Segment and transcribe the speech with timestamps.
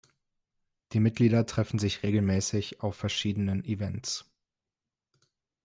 [0.93, 4.25] Die Mitglieder treffen sich regelmäßig auf verschiedenen Events.